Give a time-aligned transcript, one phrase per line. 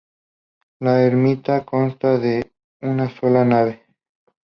[0.79, 2.51] La ermita consta de
[2.81, 3.85] una sola nave.